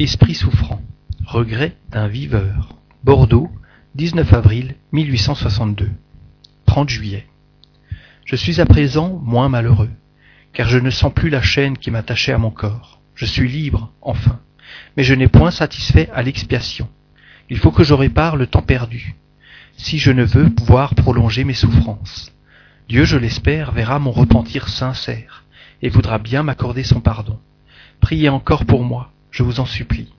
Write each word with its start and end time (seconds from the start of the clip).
Esprit 0.00 0.34
souffrant. 0.34 0.80
Regret 1.26 1.76
d'un 1.90 2.08
viveur. 2.08 2.74
Bordeaux, 3.04 3.50
19 3.96 4.32
avril 4.32 4.76
1862. 4.92 5.90
30 6.64 6.88
juillet. 6.88 7.26
Je 8.24 8.34
suis 8.34 8.62
à 8.62 8.64
présent 8.64 9.20
moins 9.22 9.50
malheureux, 9.50 9.90
car 10.54 10.70
je 10.70 10.78
ne 10.78 10.88
sens 10.88 11.12
plus 11.12 11.28
la 11.28 11.42
chaîne 11.42 11.76
qui 11.76 11.90
m'attachait 11.90 12.32
à 12.32 12.38
mon 12.38 12.50
corps. 12.50 13.02
Je 13.14 13.26
suis 13.26 13.46
libre, 13.46 13.92
enfin, 14.00 14.40
mais 14.96 15.02
je 15.02 15.12
n'ai 15.12 15.28
point 15.28 15.50
satisfait 15.50 16.08
à 16.14 16.22
l'expiation. 16.22 16.88
Il 17.50 17.58
faut 17.58 17.70
que 17.70 17.84
je 17.84 17.92
répare 17.92 18.36
le 18.36 18.46
temps 18.46 18.62
perdu, 18.62 19.16
si 19.76 19.98
je 19.98 20.12
ne 20.12 20.24
veux 20.24 20.48
pouvoir 20.48 20.94
prolonger 20.94 21.44
mes 21.44 21.52
souffrances. 21.52 22.32
Dieu, 22.88 23.04
je 23.04 23.18
l'espère, 23.18 23.72
verra 23.72 23.98
mon 23.98 24.12
repentir 24.12 24.70
sincère, 24.70 25.44
et 25.82 25.90
voudra 25.90 26.16
bien 26.16 26.42
m'accorder 26.42 26.84
son 26.84 27.02
pardon. 27.02 27.38
Priez 28.00 28.30
encore 28.30 28.64
pour 28.64 28.82
moi, 28.82 29.12
je 29.30 29.42
vous 29.42 29.60
en 29.60 29.66
supplie. 29.66 30.12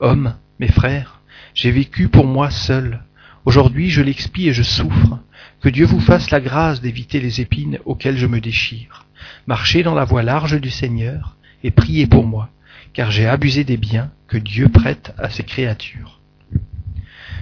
Hommes, 0.00 0.36
mes 0.58 0.68
frères, 0.68 1.20
j'ai 1.54 1.70
vécu 1.70 2.08
pour 2.08 2.26
moi 2.26 2.50
seul. 2.50 3.02
Aujourd'hui 3.44 3.90
je 3.90 4.02
l'expie 4.02 4.48
et 4.48 4.52
je 4.52 4.62
souffre. 4.62 5.18
Que 5.60 5.68
Dieu 5.68 5.84
vous 5.84 6.00
fasse 6.00 6.30
la 6.30 6.40
grâce 6.40 6.80
d'éviter 6.80 7.20
les 7.20 7.40
épines 7.40 7.78
auxquelles 7.84 8.18
je 8.18 8.26
me 8.26 8.40
déchire. 8.40 9.06
Marchez 9.46 9.82
dans 9.82 9.94
la 9.94 10.04
voie 10.04 10.22
large 10.22 10.60
du 10.60 10.70
Seigneur 10.70 11.36
et 11.62 11.70
priez 11.70 12.06
pour 12.06 12.26
moi, 12.26 12.50
car 12.92 13.10
j'ai 13.10 13.26
abusé 13.26 13.64
des 13.64 13.76
biens 13.76 14.10
que 14.28 14.38
Dieu 14.38 14.68
prête 14.68 15.14
à 15.18 15.30
ses 15.30 15.44
créatures. 15.44 16.20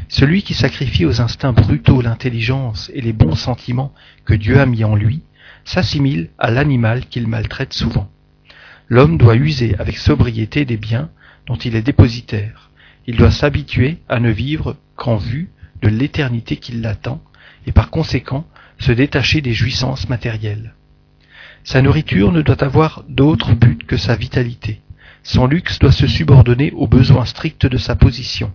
Celui 0.09 0.43
qui 0.43 0.55
sacrifie 0.55 1.07
aux 1.07 1.21
instincts 1.21 1.53
brutaux 1.53 2.03
l'intelligence 2.03 2.91
et 2.95 3.01
les 3.01 3.13
bons 3.13 3.37
sentiments 3.37 3.95
que 4.25 4.35
Dieu 4.35 4.59
a 4.59 4.67
mis 4.67 4.83
en 4.83 4.97
lui, 4.97 5.23
s'assimile 5.65 6.31
à 6.39 6.51
l'animal 6.51 7.07
qu'il 7.07 7.29
maltraite 7.29 7.73
souvent. 7.73 8.11
L'homme 8.93 9.19
doit 9.19 9.37
user 9.37 9.77
avec 9.79 9.97
sobriété 9.97 10.65
des 10.65 10.77
biens 10.77 11.11
dont 11.47 11.55
il 11.55 11.77
est 11.77 11.83
dépositaire. 11.83 12.71
Il 13.07 13.17
doit 13.17 13.31
s'habituer 13.31 13.99
à 14.09 14.19
ne 14.19 14.31
vivre 14.31 14.77
qu'en 14.97 15.17
vue 15.17 15.51
de 15.81 15.89
l'éternité 15.89 16.57
qui 16.57 16.73
l'attend, 16.73 17.23
et 17.69 17.73
par 17.73 17.91
conséquent 17.91 18.45
se 18.81 18.91
détacher 18.91 19.43
des 19.43 19.53
jouissances 19.53 20.09
matérielles. 20.09 20.75
Sa 21.63 21.83
nourriture 21.83 22.33
ne 22.33 22.43
doit 22.43 22.65
avoir 22.65 23.05
d'autre 23.09 23.55
but 23.55 23.87
que 23.87 23.97
sa 23.97 24.17
vitalité. 24.17 24.81
Son 25.23 25.47
luxe 25.47 25.79
doit 25.79 25.93
se 25.93 26.09
subordonner 26.09 26.73
aux 26.73 26.89
besoins 26.89 27.27
stricts 27.27 27.67
de 27.67 27.79
sa 27.79 27.95
position. 27.95 28.53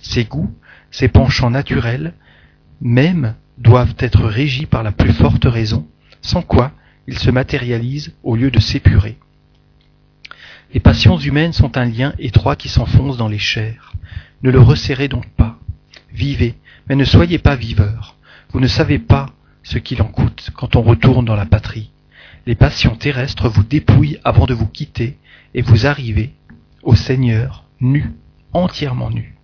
Ses 0.00 0.24
goûts, 0.24 0.52
ses 0.90 1.06
penchants 1.06 1.50
naturels, 1.50 2.14
même, 2.80 3.36
doivent 3.58 3.94
être 3.98 4.24
régis 4.24 4.66
par 4.66 4.82
la 4.82 4.90
plus 4.90 5.12
forte 5.12 5.44
raison, 5.44 5.86
sans 6.20 6.42
quoi 6.42 6.72
il 7.06 7.16
se 7.16 7.30
matérialise 7.30 8.12
au 8.24 8.34
lieu 8.34 8.50
de 8.50 8.58
s'épurer. 8.58 9.18
Les 10.74 10.80
passions 10.80 11.16
humaines 11.16 11.54
sont 11.54 11.78
un 11.78 11.86
lien 11.86 12.12
étroit 12.18 12.54
qui 12.54 12.68
s'enfonce 12.68 13.16
dans 13.16 13.28
les 13.28 13.38
chairs. 13.38 13.94
Ne 14.42 14.50
le 14.50 14.60
resserrez 14.60 15.08
donc 15.08 15.26
pas. 15.30 15.58
Vivez, 16.12 16.56
mais 16.88 16.94
ne 16.94 17.04
soyez 17.04 17.38
pas 17.38 17.56
viveurs. 17.56 18.16
Vous 18.50 18.60
ne 18.60 18.66
savez 18.66 18.98
pas 18.98 19.30
ce 19.62 19.78
qu'il 19.78 20.02
en 20.02 20.08
coûte 20.08 20.50
quand 20.54 20.76
on 20.76 20.82
retourne 20.82 21.24
dans 21.24 21.36
la 21.36 21.46
patrie. 21.46 21.90
Les 22.46 22.54
passions 22.54 22.96
terrestres 22.96 23.48
vous 23.48 23.62
dépouillent 23.62 24.18
avant 24.24 24.44
de 24.44 24.54
vous 24.54 24.66
quitter 24.66 25.16
et 25.54 25.62
vous 25.62 25.86
arrivez 25.86 26.34
au 26.82 26.94
Seigneur 26.94 27.64
nu, 27.80 28.12
entièrement 28.52 29.10
nu. 29.10 29.36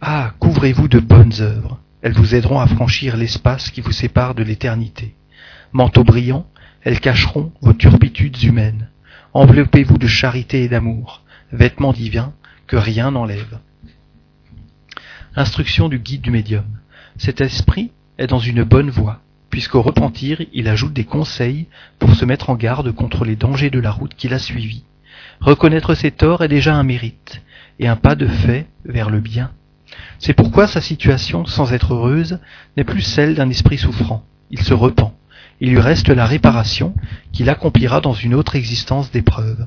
Ah, 0.00 0.34
couvrez-vous 0.38 0.88
de 0.88 1.00
bonnes 1.00 1.40
œuvres. 1.40 1.80
Elles 2.02 2.14
vous 2.14 2.36
aideront 2.36 2.60
à 2.60 2.68
franchir 2.68 3.16
l'espace 3.16 3.70
qui 3.70 3.80
vous 3.80 3.92
sépare 3.92 4.34
de 4.34 4.44
l'éternité. 4.44 5.14
Manteau 5.72 6.04
brillant, 6.04 6.46
elles 6.82 7.00
cacheront 7.00 7.52
vos 7.60 7.74
turpitudes 7.74 8.42
humaines. 8.42 8.89
Enveloppez-vous 9.32 9.96
de 9.96 10.08
charité 10.08 10.64
et 10.64 10.68
d'amour, 10.68 11.22
vêtements 11.52 11.92
divins 11.92 12.32
que 12.66 12.76
rien 12.76 13.12
n'enlève. 13.12 13.60
Instruction 15.36 15.88
du 15.88 16.00
guide 16.00 16.22
du 16.22 16.32
médium. 16.32 16.64
Cet 17.16 17.40
esprit 17.40 17.92
est 18.18 18.26
dans 18.26 18.40
une 18.40 18.64
bonne 18.64 18.90
voie, 18.90 19.20
puisqu'au 19.48 19.82
repentir, 19.82 20.42
il 20.52 20.66
ajoute 20.66 20.92
des 20.92 21.04
conseils 21.04 21.68
pour 22.00 22.16
se 22.16 22.24
mettre 22.24 22.50
en 22.50 22.56
garde 22.56 22.90
contre 22.90 23.24
les 23.24 23.36
dangers 23.36 23.70
de 23.70 23.78
la 23.78 23.92
route 23.92 24.14
qu'il 24.14 24.34
a 24.34 24.40
suivie. 24.40 24.84
Reconnaître 25.40 25.94
ses 25.94 26.10
torts 26.10 26.42
est 26.42 26.48
déjà 26.48 26.74
un 26.74 26.82
mérite, 26.82 27.40
et 27.78 27.86
un 27.86 27.96
pas 27.96 28.16
de 28.16 28.26
fait 28.26 28.66
vers 28.84 29.10
le 29.10 29.20
bien. 29.20 29.52
C'est 30.18 30.34
pourquoi 30.34 30.66
sa 30.66 30.80
situation, 30.80 31.46
sans 31.46 31.72
être 31.72 31.94
heureuse, 31.94 32.40
n'est 32.76 32.84
plus 32.84 33.02
celle 33.02 33.36
d'un 33.36 33.48
esprit 33.48 33.78
souffrant. 33.78 34.24
Il 34.50 34.60
se 34.60 34.74
repent 34.74 35.14
il 35.60 35.70
lui 35.70 35.80
reste 35.80 36.08
la 36.08 36.26
réparation 36.26 36.94
qu'il 37.32 37.48
accomplira 37.50 38.00
dans 38.00 38.14
une 38.14 38.34
autre 38.34 38.56
existence 38.56 39.10
d'épreuve. 39.10 39.66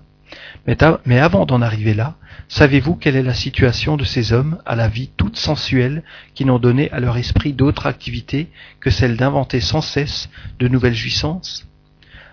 Mais, 1.05 1.19
avant 1.19 1.45
d'en 1.45 1.61
arriver 1.61 1.93
là, 1.93 2.15
savez-vous 2.47 2.95
quelle 2.95 3.15
est 3.15 3.23
la 3.23 3.33
situation 3.33 3.97
de 3.97 4.03
ces 4.03 4.33
hommes 4.33 4.59
à 4.65 4.75
la 4.75 4.87
vie 4.87 5.09
toute 5.17 5.37
sensuelle 5.37 6.03
qui 6.33 6.45
n'ont 6.45 6.59
donné 6.59 6.89
à 6.91 6.99
leur 6.99 7.17
esprit 7.17 7.53
d'autre 7.53 7.85
activité 7.85 8.49
que 8.79 8.89
celle 8.89 9.17
d'inventer 9.17 9.59
sans 9.59 9.81
cesse 9.81 10.29
de 10.59 10.67
nouvelles 10.67 10.95
jouissances? 10.95 11.67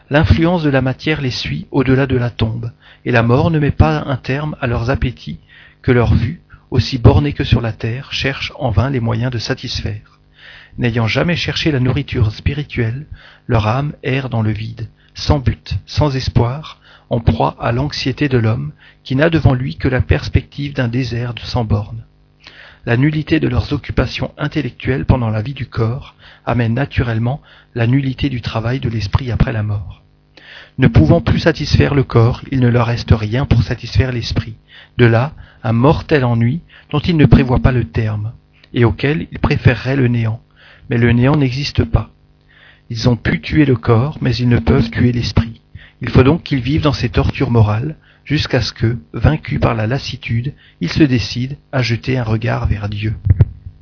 L'influence 0.09 0.63
de 0.63 0.71
la 0.71 0.81
matière 0.81 1.21
les 1.21 1.31
suit 1.31 1.67
au-delà 1.71 2.07
de 2.07 2.17
la 2.17 2.31
tombe, 2.31 2.73
et 3.05 3.13
la 3.13 3.23
mort 3.23 3.51
ne 3.51 3.59
met 3.59 3.71
pas 3.71 4.05
un 4.07 4.17
terme 4.17 4.57
à 4.61 4.67
leurs 4.67 4.91
appétits 4.91 5.41
que 5.83 5.93
leur 5.93 6.15
vue, 6.15 6.41
aussi 6.71 6.99
bornée 6.99 7.33
que 7.33 7.45
sur 7.45 7.61
la 7.61 7.73
terre, 7.73 8.13
cherche 8.13 8.53
en 8.59 8.71
vain 8.71 8.91
les 8.91 9.01
moyens 9.01 9.33
de 9.33 9.39
satisfaire. 9.39 10.20
N'ayant 10.79 11.07
jamais 11.07 11.37
cherché 11.37 11.73
la 11.73 11.81
nourriture 11.81 12.33
spirituelle, 12.33 13.07
leur 13.47 13.67
âme 13.67 13.93
erre 14.03 14.31
dans 14.31 14.43
le 14.43 14.53
vide, 14.53 14.89
sans 15.15 15.39
but, 15.39 15.75
sans 15.87 16.17
espoir, 16.17 16.81
en 17.11 17.21
proie 17.21 17.57
à 17.59 17.73
l'anxiété 17.73 18.29
de 18.29 18.39
l'homme 18.39 18.73
qui 19.03 19.17
n'a 19.17 19.31
devant 19.31 19.55
lui 19.55 19.77
que 19.77 19.89
la 19.89 20.01
perspective 20.01 20.75
d'un 20.75 20.89
désert 20.89 21.35
sans 21.43 21.65
bornes. 21.65 22.05
La 22.87 22.97
nullité 22.97 23.41
de 23.41 23.49
leurs 23.49 23.73
occupations 23.73 24.33
intellectuelles 24.39 25.05
pendant 25.05 25.29
la 25.29 25.43
vie 25.43 25.53
du 25.53 25.67
corps 25.67 26.15
amène 26.47 26.75
naturellement 26.75 27.43
la 27.75 27.87
nullité 27.87 28.31
du 28.31 28.41
travail 28.41 28.81
de 28.81 28.89
l'esprit 28.89 29.31
après 29.31 29.53
la 29.53 29.63
mort. 29.63 30.03
Ne 30.79 30.89
pouvant 30.89 31.21
plus 31.21 31.41
satisfaire 31.41 31.95
le 31.95 32.05
corps, 32.05 32.43
il 32.51 32.61
ne 32.61 32.69
leur 32.69 32.87
reste 32.87 33.11
rien 33.11 33.45
pour 33.45 33.63
satisfaire 33.63 34.13
l'esprit. 34.13 34.55
De 34.97 35.05
là, 35.05 35.35
un 35.63 35.73
mortel 35.73 36.25
ennui 36.25 36.63
dont 36.91 37.01
ils 37.01 37.17
ne 37.17 37.27
prévoient 37.27 37.61
pas 37.61 37.73
le 37.73 37.85
terme, 37.85 38.33
et 38.73 38.85
auquel 38.85 39.27
ils 39.31 39.39
préféreraient 39.39 39.97
le 39.97 40.09
néant, 40.09 40.41
mais 40.91 40.99
le 40.99 41.13
néant 41.13 41.37
n'existe 41.37 41.85
pas. 41.85 42.11
Ils 42.91 43.09
ont 43.09 43.17
pu 43.17 43.41
tuer 43.41 43.65
le 43.65 43.77
corps, 43.77 44.19
mais 44.21 44.35
ils 44.35 44.49
ne 44.49 44.59
peuvent 44.59 44.91
tuer 44.91 45.13
l'esprit. 45.13 45.63
Il 46.03 46.11
faut 46.11 46.25
donc 46.25 46.43
qu'ils 46.43 46.61
vivent 46.61 46.83
dans 46.83 46.93
ces 46.93 47.09
tortures 47.09 47.53
morales, 47.53 47.97
jusqu'à 48.25 48.61
ce 48.61 48.73
que, 48.73 48.99
vaincus 49.13 49.61
par 49.61 49.75
la 49.75 49.87
lassitude, 49.87 50.53
ils 50.81 50.91
se 50.91 51.05
décident 51.05 51.55
à 51.73 51.83
jeter 51.83 52.19
un 52.19 52.25
regard 52.25 52.67
vers 52.67 52.89
Dieu. 52.89 53.15